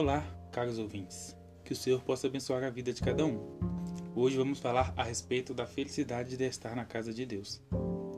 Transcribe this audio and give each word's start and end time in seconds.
Olá, 0.00 0.24
caros 0.50 0.78
ouvintes. 0.78 1.36
Que 1.62 1.74
o 1.74 1.76
Senhor 1.76 2.00
possa 2.00 2.26
abençoar 2.26 2.64
a 2.64 2.70
vida 2.70 2.90
de 2.90 3.02
cada 3.02 3.26
um. 3.26 3.38
Hoje 4.16 4.34
vamos 4.34 4.58
falar 4.58 4.94
a 4.96 5.02
respeito 5.02 5.52
da 5.52 5.66
felicidade 5.66 6.38
de 6.38 6.44
estar 6.44 6.74
na 6.74 6.86
casa 6.86 7.12
de 7.12 7.26
Deus. 7.26 7.62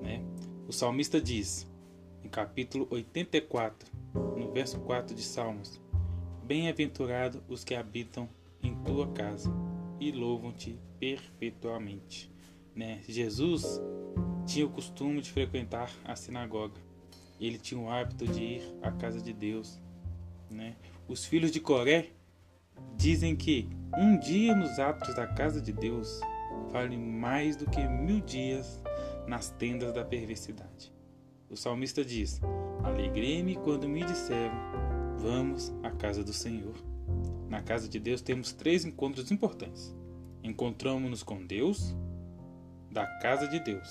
Né? 0.00 0.22
O 0.68 0.72
salmista 0.72 1.20
diz, 1.20 1.66
em 2.22 2.28
capítulo 2.28 2.86
84, 2.92 3.90
no 4.36 4.52
verso 4.52 4.78
4 4.82 5.16
de 5.16 5.22
Salmos: 5.22 5.80
Bem-aventurado 6.44 7.42
os 7.48 7.64
que 7.64 7.74
habitam 7.74 8.28
em 8.62 8.72
tua 8.84 9.08
casa 9.08 9.52
e 9.98 10.12
louvam-te 10.12 10.78
perpetuamente. 11.00 12.30
Né? 12.72 13.02
Jesus 13.08 13.82
tinha 14.46 14.64
o 14.64 14.70
costume 14.70 15.20
de 15.20 15.32
frequentar 15.32 15.90
a 16.04 16.14
sinagoga. 16.14 16.80
Ele 17.40 17.58
tinha 17.58 17.80
o 17.80 17.90
hábito 17.90 18.28
de 18.28 18.44
ir 18.44 18.62
à 18.80 18.92
casa 18.92 19.20
de 19.20 19.32
Deus. 19.32 19.82
Né? 20.50 20.76
Os 21.08 21.24
filhos 21.24 21.50
de 21.50 21.60
Coré 21.60 22.10
dizem 22.96 23.34
que 23.36 23.68
um 23.96 24.18
dia 24.18 24.54
nos 24.54 24.78
atos 24.78 25.14
da 25.14 25.26
casa 25.26 25.60
de 25.60 25.72
Deus 25.72 26.20
vale 26.70 26.96
mais 26.96 27.56
do 27.56 27.68
que 27.68 27.86
mil 27.86 28.20
dias 28.20 28.80
nas 29.26 29.50
tendas 29.50 29.92
da 29.92 30.04
perversidade. 30.04 30.92
O 31.48 31.56
salmista 31.56 32.04
diz: 32.04 32.40
Alegrei-me 32.82 33.56
quando 33.56 33.88
me 33.88 34.04
disseram, 34.04 34.56
vamos 35.18 35.72
à 35.82 35.90
casa 35.90 36.24
do 36.24 36.32
Senhor. 36.32 36.74
Na 37.48 37.62
casa 37.62 37.88
de 37.88 38.00
Deus 38.00 38.20
temos 38.20 38.52
três 38.52 38.84
encontros 38.84 39.30
importantes. 39.30 39.94
Encontramos-nos 40.42 41.22
com 41.22 41.46
Deus, 41.46 41.96
da 42.90 43.06
casa 43.20 43.46
de 43.46 43.60
Deus. 43.60 43.88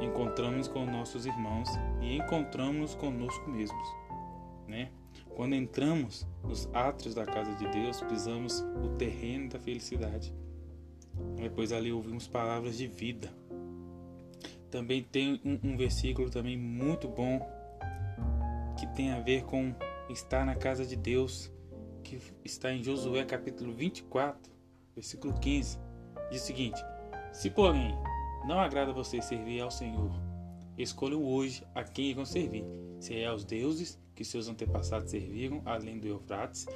Encontramos-nos 0.00 0.68
com 0.68 0.84
nossos 0.84 1.24
irmãos 1.26 1.68
e 2.00 2.16
encontramos-nos 2.16 2.94
conosco 2.94 3.48
mesmos. 3.48 4.03
Né? 4.66 4.90
Quando 5.36 5.54
entramos 5.54 6.26
nos 6.42 6.68
átrios 6.72 7.14
da 7.14 7.24
casa 7.24 7.54
de 7.54 7.68
Deus, 7.68 8.00
pisamos 8.02 8.60
o 8.82 8.90
terreno 8.96 9.48
da 9.48 9.58
felicidade. 9.58 10.34
Depois 11.36 11.72
ali 11.72 11.92
ouvimos 11.92 12.26
palavras 12.26 12.76
de 12.76 12.86
vida. 12.86 13.32
Também 14.70 15.02
tem 15.02 15.40
um, 15.44 15.70
um 15.70 15.76
versículo 15.76 16.30
também 16.30 16.56
muito 16.56 17.08
bom 17.08 17.40
que 18.78 18.86
tem 18.88 19.12
a 19.12 19.20
ver 19.20 19.44
com 19.44 19.74
estar 20.10 20.44
na 20.44 20.54
casa 20.54 20.84
de 20.84 20.96
Deus, 20.96 21.50
que 22.02 22.18
está 22.44 22.72
em 22.72 22.82
Josué 22.82 23.24
capítulo 23.24 23.72
24, 23.72 24.52
versículo 24.94 25.32
15. 25.38 25.78
Diz 26.30 26.42
o 26.42 26.46
seguinte: 26.46 26.80
Se 27.32 27.50
porém 27.50 27.94
não 28.46 28.58
agrada 28.58 28.92
a 28.98 29.04
servir 29.04 29.60
ao 29.60 29.70
Senhor, 29.70 30.12
escolham 30.76 31.24
hoje 31.24 31.62
a 31.74 31.82
quem 31.84 32.14
vão 32.14 32.24
servir, 32.24 32.64
se 32.98 33.14
é 33.14 33.26
aos 33.26 33.44
deuses 33.44 33.98
que 34.14 34.24
seus 34.24 34.48
antepassados 34.48 35.10
serviram 35.10 35.60
além 35.64 35.98
do 35.98 36.06
Eufrates, 36.06 36.66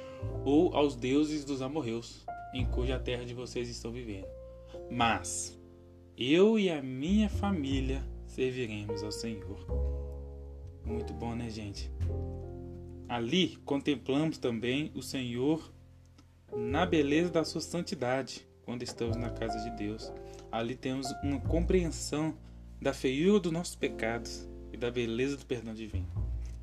ou 0.43 0.75
aos 0.75 0.95
deuses 0.95 1.45
dos 1.45 1.61
amorreus, 1.61 2.25
em 2.53 2.65
cuja 2.65 2.99
terra 2.99 3.25
de 3.25 3.33
vocês 3.33 3.69
estão 3.69 3.91
vivendo. 3.91 4.27
Mas 4.91 5.57
eu 6.17 6.59
e 6.59 6.69
a 6.69 6.81
minha 6.81 7.29
família 7.29 8.03
serviremos 8.25 9.03
ao 9.03 9.11
Senhor. 9.11 9.65
Muito 10.83 11.13
bom, 11.13 11.35
né, 11.35 11.49
gente? 11.49 11.89
Ali 13.07 13.55
contemplamos 13.65 14.37
também 14.37 14.91
o 14.95 15.01
Senhor 15.01 15.71
na 16.55 16.85
beleza 16.85 17.31
da 17.31 17.43
sua 17.43 17.61
santidade, 17.61 18.47
quando 18.63 18.83
estamos 18.83 19.15
na 19.15 19.29
casa 19.29 19.57
de 19.59 19.77
Deus. 19.77 20.11
Ali 20.51 20.75
temos 20.75 21.07
uma 21.23 21.39
compreensão 21.39 22.35
da 22.81 22.93
feiura 22.93 23.39
dos 23.39 23.51
nossos 23.51 23.75
pecados 23.75 24.47
e 24.71 24.77
da 24.77 24.89
beleza 24.89 25.37
do 25.37 25.45
perdão 25.45 25.73
divino. 25.73 26.07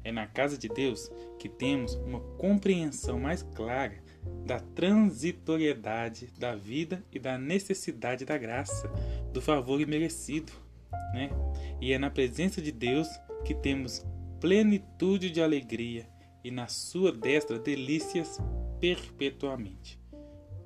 É 0.03 0.13
na 0.13 0.27
casa 0.27 0.57
de 0.57 0.69
Deus 0.69 1.11
que 1.39 1.49
temos 1.49 1.95
uma 1.95 2.21
compreensão 2.39 3.19
mais 3.19 3.43
clara 3.43 4.03
da 4.45 4.61
transitoriedade 4.61 6.29
da 6.39 6.55
vida 6.55 7.05
e 7.13 7.19
da 7.19 7.37
necessidade 7.37 8.25
da 8.25 8.39
graça, 8.39 8.89
do 9.33 9.43
favor 9.43 9.81
imerecido. 9.81 10.53
Né? 11.13 11.29
E 11.81 11.93
é 11.93 11.99
na 11.99 12.11
presença 12.11 12.63
de 12.63 12.71
Deus 12.71 13.09
que 13.45 13.55
temos 13.55 14.05
plenitude 14.41 15.31
de 15.31 15.43
alegria 15.43 16.09
e 16.45 16.51
na 16.51 16.69
sua 16.69 17.11
destra 17.11 17.59
delícias 17.59 18.39
perpetuamente. 18.81 20.01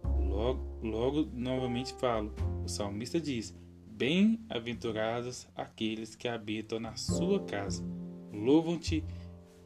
Logo, 0.05 0.79
logo 0.83 1.29
novamente 1.33 1.95
falo, 1.95 2.35
o 2.65 2.69
salmista 2.69 3.19
diz: 3.19 3.55
Bem-aventurados 4.01 5.47
aqueles 5.55 6.15
que 6.15 6.27
habitam 6.27 6.81
na 6.81 6.97
sua 6.97 7.45
casa, 7.45 7.85
louvam-te 8.33 9.05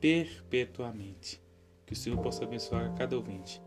perpetuamente. 0.01 1.41
Que 1.87 1.93
o 1.93 1.97
Senhor 1.97 2.21
possa 2.21 2.43
abençoar 2.43 2.91
a 2.91 2.95
cada 2.95 3.17
ouvinte. 3.17 3.63